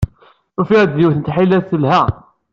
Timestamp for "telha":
1.69-2.01